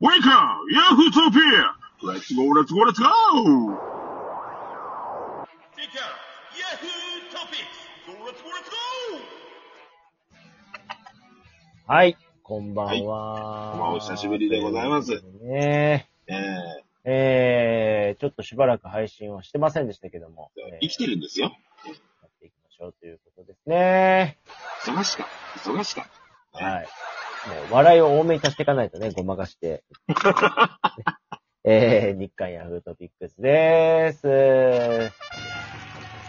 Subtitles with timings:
[0.00, 0.58] Welcome!
[0.72, 1.70] Yahoo!topia!
[2.02, 3.06] Let's go, let's go, let's go!
[5.76, 6.18] Take out
[6.58, 7.78] Yahoo Topics!
[8.04, 8.74] Go, let's go, let's go!
[11.86, 13.70] はい、こんばんは。
[13.70, 15.22] こんばんはお久しぶりでございます。
[15.42, 21.46] ねええー、ちょっとしばらく配信をしてませんでしたけども、ーえー生きてるんですよ。
[21.46, 24.38] やっていきましょうということですね。
[24.84, 25.28] 忙しか。
[25.56, 26.08] 忙しか。
[26.50, 26.88] はい。
[27.70, 29.84] 笑いを多めに足していかないとね、ごまかして。
[31.66, 35.12] えー、日刊ヤフートピックスでーす。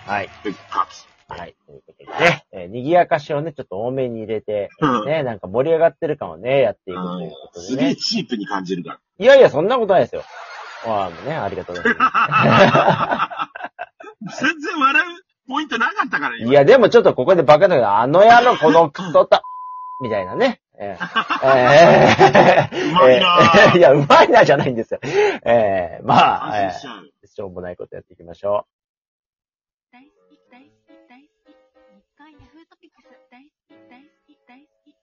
[0.08, 0.30] はい。
[0.44, 1.08] 復活。
[1.28, 1.56] はい。
[1.66, 7.96] ということでね、えー、賑やかしをね、ちょっと多めに入れて、うんね、なんか盛り上がってる感をね、やっていくということすげえ。
[7.96, 9.00] チープに感じるから。
[9.18, 10.24] いやいや、そんなことないですよ。
[10.86, 13.50] ああ、もうね、ありがとうございま
[14.32, 14.44] す。
[14.44, 19.44] 全然笑うポイントなかったから、いや、でもちょっとここでバカだけど、あの野郎、このクソた、
[20.02, 20.62] みたいなね。
[20.78, 20.98] えー、
[21.48, 25.00] えー、うまいな いや、うまいなじゃないんですよ。
[25.04, 26.68] えー、まあ、え。
[26.68, 28.68] ー、しょうもないことやっていきましょ
[29.92, 31.50] 大好き、大好き、大好き。
[31.50, 33.10] 日刊ヤフートピックス。
[33.32, 34.92] 大好き、大好き、大好き。
[34.92, 34.96] う。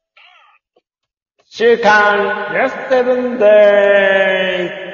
[1.44, 4.92] 週刊、ヤスセブンデ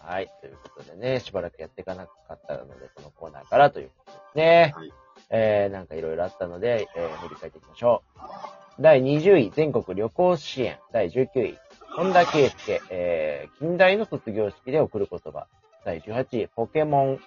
[0.00, 4.72] はい、ということでね、しばらくやっていかなかったので、このコーナーからということですね。
[4.76, 4.92] はい
[5.30, 8.59] えー、なんかいろいろあったので、えー、振り返っていきましょう。
[8.82, 10.78] 第20位、全国旅行支援。
[10.90, 11.58] 第19位、
[11.94, 15.48] 本田圭介、えー、近代の卒業式で送る言葉。
[15.84, 17.18] 第18位、ポケモン。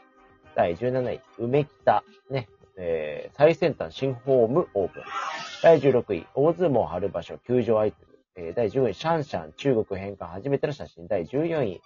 [0.56, 2.04] 第17位、梅北。
[2.31, 5.04] ね、えー、最先端新ホームオープン。
[5.62, 8.18] 第16位、大相撲春場所、球場アイテム。
[8.36, 11.06] えー、第10位、シャンシャン、中国返還初めての写真。
[11.08, 11.81] 第14位、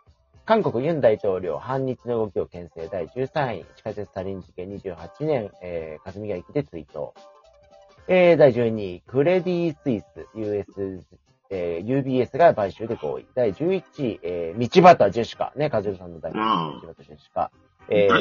[0.46, 2.88] 韓国ユン大統領、反日の動きを牽制。
[2.88, 7.12] 第13位、地下鉄サリン事件28年、えー、霞ヶ駅で追悼。
[8.10, 10.66] えー、第12位、クレディ・スイス、US、
[11.50, 13.28] えー、UBS が買収で合意。
[13.36, 17.52] 第11位、えー、道端ジェシカ、ね、カズルさんの大好きうん道端ジェシカ。
[17.90, 18.20] えー、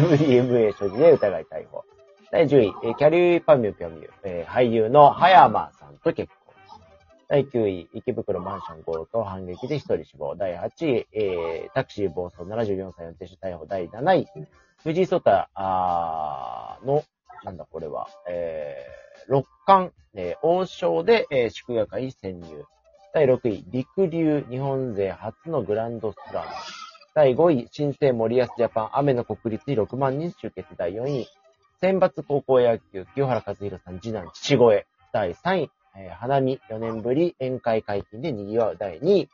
[0.00, 1.84] MDMA 所持で疑い逮捕。
[2.30, 6.54] 第10位、えーキャリーパミュピョミュ、えー俳優の葉山さんと結婚。
[7.28, 10.34] 第9位、池袋マンション強盗反撃で一人死亡。
[10.36, 13.64] 第8位、えータクシー暴走74歳運転手逮捕。
[13.66, 14.28] 第7位、
[14.82, 15.48] 藤井聡太
[16.86, 17.02] の、
[17.44, 22.64] なんだこれは、えー、六冠、えー王将で、えー祝賀会に潜入。
[23.14, 26.46] 第6位、陸流日本勢初のグランドスラム。
[27.14, 30.76] 第5位、新生森保ジャパン、雨の国立に6万人集結。
[30.76, 31.28] 第4位、
[31.80, 34.86] 選抜高校野球、清原和弘さん、次男、父越。
[35.12, 38.76] 第3位、えー花見、4年ぶり、宴会解禁で賑わう。
[38.78, 39.28] 第2位、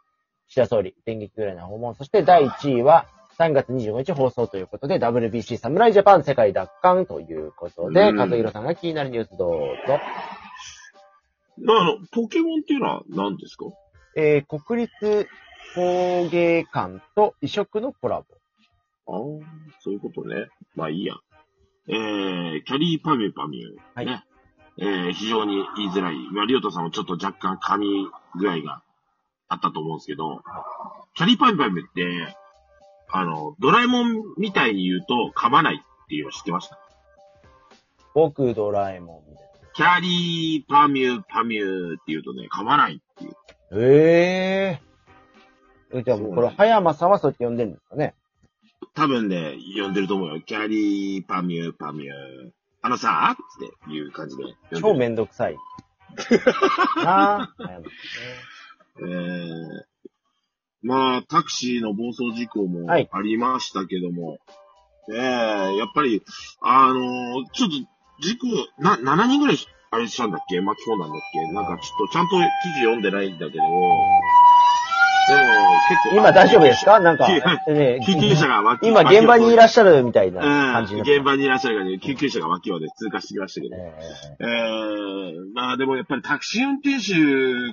[0.49, 1.95] 岸田総理、電撃ぐらいの訪問。
[1.95, 3.07] そして第1位は、
[3.39, 9.51] 3月25日放送ということで、WBC 侍ジャパン世界奪還ということで、うん和弘さんが気になるニュースどう
[9.87, 10.01] ぞ。
[11.69, 13.67] あの、ポケモンっていうのは何ですか？
[14.17, 15.29] えー、国立
[15.75, 18.27] 工芸館と異色のコラボ。
[19.07, 19.47] ああ、
[19.81, 20.49] そういうことね。
[20.75, 21.15] まあいいや。
[21.89, 23.77] えー、キャリーパミュパミュ。
[23.95, 24.25] はいね。
[24.79, 26.17] えー、非常に言いづらい。
[26.33, 28.07] まあ、リオタさんもちょっと若干噛み
[28.39, 28.83] 具合が
[29.49, 30.43] あったと思うんですけど、
[31.15, 32.37] キャリーパミュパミュって、
[33.11, 36.79] あの、ドラえもんみたいに言うと噛まないっていうの知ってました？
[38.15, 39.29] 僕ドラえもん
[39.75, 43.31] キャリーパミュパミュって言うとね、噛まないっていう。
[43.31, 43.37] な。
[43.81, 44.81] え
[45.93, 46.05] えー。
[46.05, 48.15] じゃあこれ、葉山さんはそうやって呼んでるんですかね？
[48.95, 50.41] 多分ね、呼んでると思うよ。
[50.41, 52.09] キャリーパミュパミュ。
[52.83, 54.43] あのさ、っていう感じで。
[54.81, 55.57] 超めんどくさい。
[57.05, 57.89] なあ、葉山さんね。
[61.31, 64.39] タクシーの暴走事故もはいありましたけども、
[65.11, 66.23] ええやっぱり、
[66.63, 67.77] あのーちょっと、
[68.21, 68.47] 事故、
[68.83, 69.57] な、7人ぐらい、
[69.91, 70.61] あれしたんだっけ？
[70.61, 71.53] 巻き込んだんだっけ？
[71.53, 72.39] なんかちょっと、ちゃんと記
[72.75, 73.97] 事読んでないんだけど、でも、
[75.89, 76.17] 結構。
[76.17, 77.01] 今大丈夫ですか？
[77.01, 77.27] なんか、
[77.67, 83.77] 救ね、救急車が脇今現場にいらっししゃるみたいなゃ感じになって現場にいらっしゃるからね、救急車が脇をね、通過してきましたけど。
[83.77, 83.93] え
[84.41, 87.13] えー、まあでもやっぱりタクシー運転手、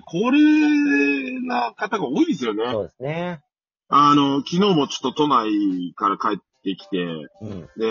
[0.06, 2.64] 高齢な方が多いですよね。
[2.68, 3.40] えそうですね。
[3.88, 6.98] あの、昨日もちょっと都内から帰ってきて、
[7.42, 7.62] うん。
[7.78, 7.90] で、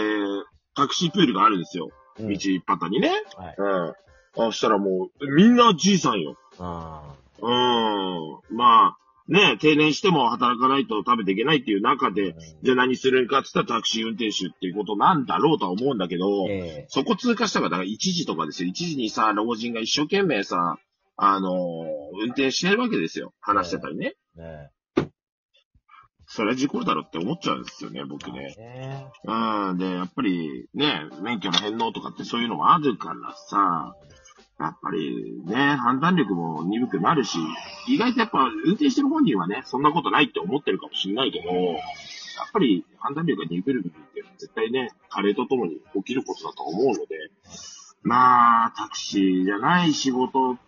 [0.75, 1.87] タクシープールがあるんですよ。
[1.87, 3.11] うん道一端にね。
[3.37, 3.55] はい。
[3.59, 4.47] うん。
[4.49, 6.37] あ、したらもう、みんなじいさんよ。
[6.61, 8.57] あうん。
[8.57, 8.97] まあ、
[9.27, 12.11] ね、定年しても働かないと食べていけないっていう中あ。
[12.13, 18.71] で、じゃあ何するんかって言ったらタクシー運転手っていうことなんだろうとは思うんだけど、ええそこ通過したから、だから1時とかですよ。
[18.71, 20.77] 1時にさ、老人が一生懸命さ、
[21.17, 21.53] あのー
[22.23, 23.33] 運転してるわけですよ。
[23.41, 24.15] 話してたりね。
[24.37, 24.71] ね
[26.35, 28.57] それは事故るだろって思っちゃうんですよね、僕ね。
[28.59, 29.79] ねうん。
[29.79, 33.95] で、やっぱりね、免許の返納とかってそういうのもあるからさ、
[34.59, 37.39] やっぱりね、判断力も鈍くなるし、
[37.87, 41.79] 意外とやっぱ運転してる本人はね、そんなことないって思ってるかもしれないけど、やっ
[42.53, 47.31] ぱり判断力が鈍る部分って絶対ね、加齢とともに起きることだと思うので、
[48.03, 50.59] まあ、タクシーじゃない仕事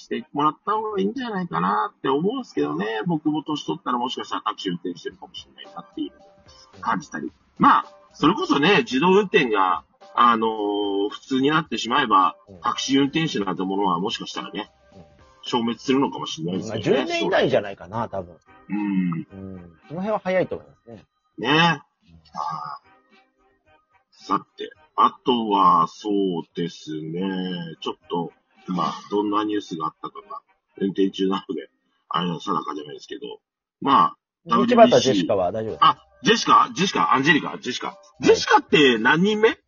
[0.00, 7.30] してもらった方がいいんじゃないかなって思うんですけどね、僕も年取ったらもしかしたらタクシー運転してるかもしれないなっていう感じたり。
[7.58, 15.02] まあ、それこそね、自動運転が、あのー普通になってしまえばうん、タクシー運転手なんてものはもしかしたらねうん、
[15.42, 16.78] 消滅するのかもしれないですね。
[16.78, 18.36] 10年以内じゃないかな、多分。
[18.68, 19.26] うん。
[19.32, 19.78] うん。
[19.88, 21.04] その辺は早いと思いますね。
[21.38, 21.82] ね。
[22.34, 22.90] あー
[24.12, 27.20] さて、あとは、そうですね。
[27.80, 28.32] ちょっと、
[28.68, 30.40] まあ、どんなニュースがあったかが、
[30.78, 31.68] 運転中なので、
[32.08, 33.40] あれは定かじゃないですけど、
[33.80, 34.16] まあ、
[34.46, 35.84] 道端ジェシカは大丈夫です。
[35.84, 37.98] あ、ジェシカジェシカアンジェリカジェシカ。
[38.20, 39.58] ジェシカって何人目？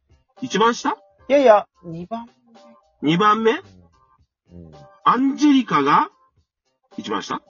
[0.41, 0.91] 一番下？
[0.91, 0.95] い
[1.33, 2.29] やいや、2番
[3.03, 3.53] 二番目？
[3.53, 3.63] 目う
[4.69, 4.73] ん。
[5.05, 6.11] アンジェリカが
[6.97, 7.43] 一番下？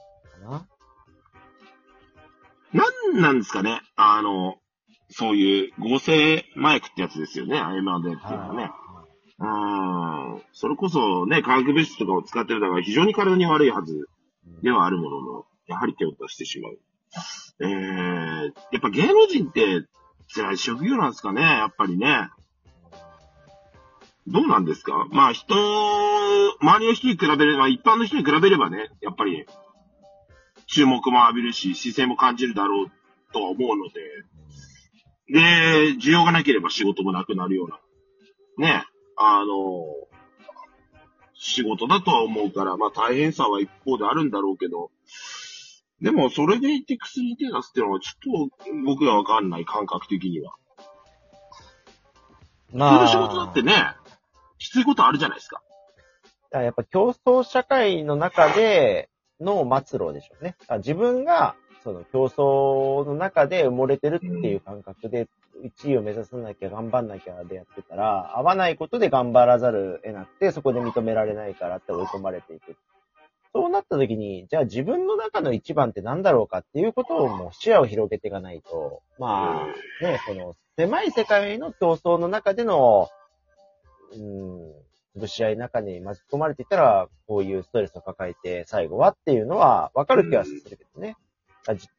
[0.43, 0.67] な？
[2.73, 2.83] な
[3.17, 3.81] んなんですかね？
[3.95, 4.55] あの、
[5.09, 8.71] そういう合成麻薬ってやつですよね、アイマーでっていうのはね。
[9.43, 10.41] うーん。
[10.53, 14.07] それこそね、化学物質とかを使ってるだから非常に体に悪いはず
[14.61, 16.79] ではあるものの、やはり手を出してしまう。
[17.59, 17.69] えー、
[18.45, 19.85] やっぱ芸能人って
[20.33, 22.29] 辛い職業なんですかね、やっぱりね。
[24.25, 25.05] どうなんですか？
[25.11, 25.53] まあ人、
[26.61, 29.45] 周りの人に比べれば、一般の人に比べればね、やっぱり、
[30.67, 32.91] 注目も浴びるし、視線も感じるだろう
[33.33, 34.23] とは思うので、
[35.27, 37.79] で、需要がなければ仕事もなくなるような、
[38.65, 38.85] ね、
[39.25, 39.85] あの、
[41.33, 44.91] 仕事だとは思うから、まあ大変さは一方であるんだろうけど、
[46.01, 50.53] でもそれでいて薬に手出すっていうのはちょっと僕がわかんない感覚的には。
[52.67, 53.73] 普通の仕事だってね、
[54.57, 55.61] きついことあるじゃないですか。
[56.51, 59.09] だやっぱ競争社会の中で
[59.39, 60.55] の末路でしょうね。
[60.77, 65.27] 自分が、その競争の中で埋もれてるっていう感覚で、
[65.63, 72.75] 1位を目指さなきゃ頑張んなきゃでやってたら、合わないことで頑張らざる得なくて、そこで認められないからって追い込まれていく。
[73.53, 79.67] そうなった時に、じゃあ自分の中の一番って何だろうかっていうことをもう視野を広げていかないと、ま
[80.01, 83.09] あ、ね、この狭い世界の競争の中での、
[84.13, 84.71] うん、
[85.15, 91.15] 潰し合いの中に巻き込まれていたら、こういうストレスを抱えて最後はっていうのは分かる気はするけどね。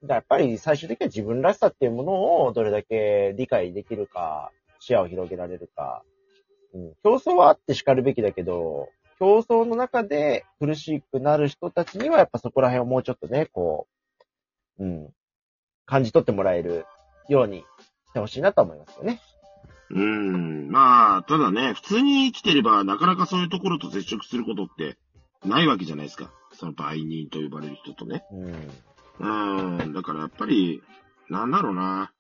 [0.07, 6.03] やっぱり最終的には自分らしさっていうものをどれだけ理解できるか、視野を広げられるか。
[6.75, 8.89] うん、競争はあって叱るべきだけど、
[9.19, 13.87] 競争の中で苦しくなる人たちにはやっぱそこら辺をもうちょっとね、こ
[14.79, 15.09] う、うん、
[15.87, 16.85] 感じ取ってもらえる
[17.29, 17.65] ようにし
[18.13, 19.21] てほしいなと思いますよね。
[19.91, 20.71] うーん。
[20.71, 24.97] まあ、ただね、普通に生きてれば、なかなかそういうところと接触することって
[25.45, 26.33] ないわけじゃないですか。
[26.53, 28.25] その売人と呼ばれる人とね。
[28.33, 28.55] うん。
[29.21, 29.93] うーん。
[29.93, 30.83] だからやっぱり、
[31.29, 32.13] なんだろうな。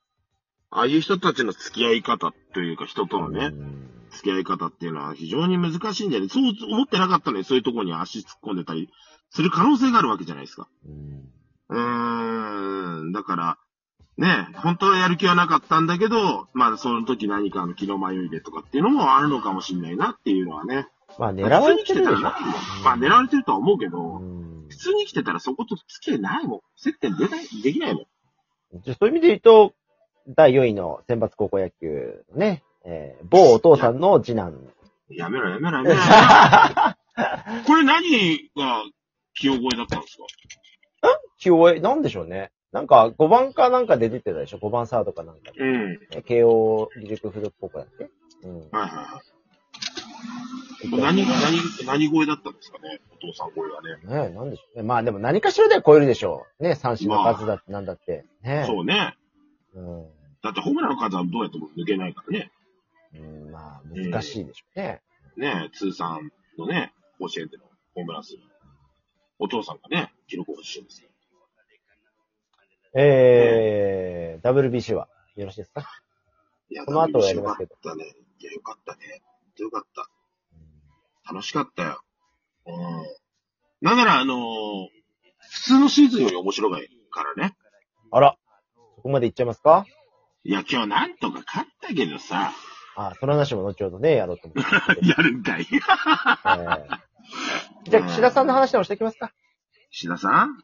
[0.70, 8.88] ああいう人たちの付き合い方というか、人とのね、うん付き合い方っていうのは非常に難しいんじゃないそう思ってなかったのに、そういうところに足突っ込んでたり
[9.30, 10.68] する可能性があるわけじゃないですか。
[11.68, 13.12] うーん。
[13.12, 13.58] だから、
[14.16, 20.86] ね、本当はやる気はなかったんだけど、まあその時何かの気の迷いでとかっていうのもあるのかもしれないなっていうのはね。
[21.18, 22.20] まあ狙われてるでしょ。
[22.20, 22.30] ま
[22.92, 26.60] あ狙われてるとは思うけど、うん普通に生きてたらそこと付き合いないもん。
[26.76, 28.06] 接点出ない、できないもん。
[28.82, 29.74] じゃあそういう意味で言うと、
[30.28, 34.58] 第4位の選抜高校野球のね、えー某お父さんの次男。
[35.10, 35.96] やめろやめろやめろ。
[37.66, 38.82] これ何が
[39.34, 40.24] 起用声だったんですか？
[41.38, 42.50] 起用え、なんでしょうね。
[42.72, 45.60] なんか5番かなんかで出てたでしょ ?5 番サードかなんかで。
[45.60, 45.98] うん。
[46.12, 48.08] え慶応義塾附属高校だっけ？
[48.42, 48.58] うん。
[48.58, 49.33] はいはいはい。
[50.90, 51.26] 何、何、
[51.86, 53.96] 何声だったんですかねお父さん声はね。
[54.04, 54.82] ねえ、なんでしょうね。
[54.82, 56.62] まあでも何かしらでは超えるでしょう。
[56.62, 58.26] ね、三振の数だってなんだって。
[58.42, 58.66] ねえ。
[58.66, 59.16] そうね。
[59.74, 60.06] うん。
[60.42, 62.50] だってホームランの数はどうやっても抜けないからね。
[63.14, 65.00] うん、まあ、難しいでしょうね。
[65.36, 68.36] ね通算のね、甲子園でのホームラン数。
[69.38, 71.08] お父さんがね、記録を欲しいんですよ。
[72.96, 75.84] えー、WBC はよろしいですか？
[76.70, 78.14] いやこの後やりますけどよかったね。
[78.38, 79.22] いや、よかったね。
[79.62, 81.32] よかった。
[81.32, 82.00] 楽しかったよ。
[82.66, 82.74] うん。
[83.80, 84.38] なんなら、あのー
[85.46, 87.54] 普通のシーズンより面白いからね。
[88.10, 88.36] あら、
[88.96, 89.86] そこまでいっちゃいますか？
[90.42, 92.52] いや、今日なんとか勝ったけどさ、
[92.96, 95.04] あ、その話も後ほどね、やろうと思って。
[95.06, 95.66] やるんかい。
[95.70, 96.86] えー
[97.90, 99.32] じゃあ、岸田さんの話でもしていきますか？
[99.90, 100.56] 岸田さん？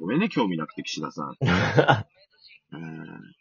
[0.00, 1.36] ごめんね、興味なくて岸田さん。
[2.72, 3.34] うん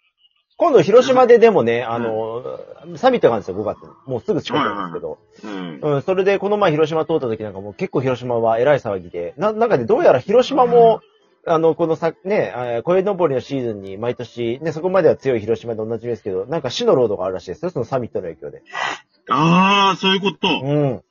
[0.59, 2.59] 今度広島ででもね、あの、
[2.97, 3.87] サミットがあるんですよ、5月に。
[4.05, 5.17] もうすぐ近くなんですけど。
[5.45, 5.79] うん。
[5.81, 10.99] うん、それでこの前広島通った時なんかもう結構広島は偉い騒ぎで、な、なんかね、どうやら広島も、
[11.47, 18.61] あの、このさ、ね、えー、声登りのシーズンに毎年、ね、そこまでは強い広島で同じですけど、なんか死のロードがあるらしいですよ、そのサミットの影響で。
[19.29, 20.47] ああ、そういうこと。
[20.61, 21.03] うん。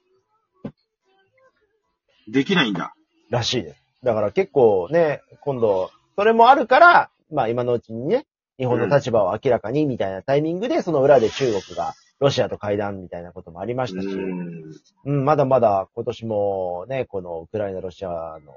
[2.30, 2.92] できないんだ。
[3.30, 3.82] らしいです。
[4.04, 8.26] だから結構ね、今度、それもあるから、まあ今のうちにね、
[8.58, 14.72] 日本の立場を明らかにみたいなタイミングで、その裏で中国がロシアと会談みたいなこともありましたし、うん。
[15.04, 18.52] うん、まだまだ今年もね、このウクライナ、ロシアの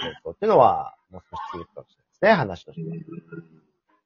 [0.00, 2.96] 戦争っていうのは、もう少し続くかもしれないですね、話としては。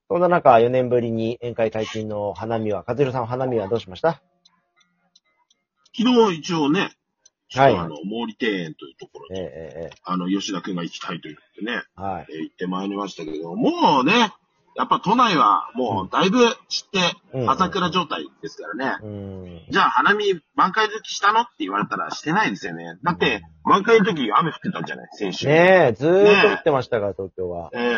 [0.09, 4.23] そんな中、4年ぶりに宴会解禁の花見は、和弘さん花見はどうしました？
[5.97, 6.92] 昨日一応ね、
[7.54, 12.26] はいあの、毛利庭園というところに、えええええあの、吉田くんが行きたいと言ってね、えはい。
[12.30, 14.32] えー行ってまいりましたけど、もうね、
[14.75, 16.38] やっぱ都内はもうだいぶ
[16.69, 16.99] 散って、
[17.35, 18.99] うん朝倉状態ですからね。
[19.02, 19.67] うん。
[19.71, 20.25] じゃあ花見
[20.55, 22.99] 満開時したのって言われたらしてないですよね。
[23.02, 25.47] だって、満開の時雨降ってたんじゃない先週。
[25.47, 27.71] ねえ、ずーっと降ってましたから、東京は。
[27.75, 27.93] ええ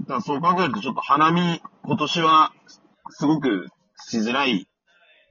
[0.00, 2.52] だからそう考えるとちょっと花見、今年は、
[3.10, 4.68] すごくしづらい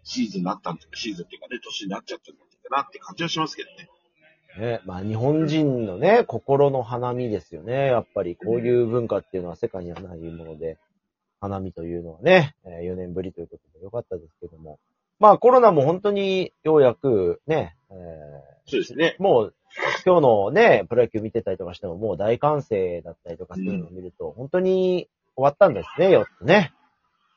[0.04, 3.90] シーズンになった、シーズンっていうかね、年になっちゃったんだなって感じはしますけどね。
[4.60, 7.88] ね、まあ日本人のね、心の花見ですよね。
[7.88, 10.78] やっぱりこういう文化っていうのは世界にはないもので、
[11.42, 14.80] 花見というのはね、えー4年ぶりということでよかったですけども。
[15.20, 17.94] まあコロナも本当にようやくね、え
[18.66, 19.24] そうですねー。
[19.24, 19.54] もう
[20.06, 26.74] 今日のね、プロ野球見てたりとかしてももう大歓声だったりとかそういうのを見ると、本当に終わったんですね、よってね。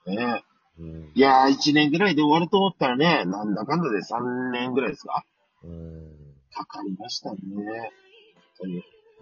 [0.06, 0.44] ね
[0.78, 1.12] うん。
[1.14, 5.24] いやー、1年ぐらいで終わると思ったらね、なんだかんだで3年ぐらいですか
[5.64, 6.27] うん。
[6.52, 7.38] かかりましたね。
[7.44, 7.62] 本
[8.60, 8.74] 当に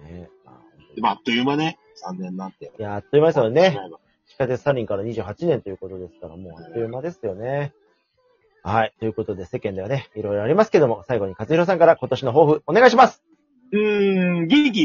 [0.03, 2.73] ね、まあでもあっという間ね、3年なんて。
[2.79, 3.79] いや、あっという間ですよね。
[4.29, 7.73] 地下鉄サリンから28年ということですから、もうあっという間ですよね。
[8.63, 8.95] はい。
[8.99, 13.23] ということで、世間ではね、いろいろありますけども、最後に勝弘さんから今年の抱負、お願いします
[13.73, 14.85] うーん、元気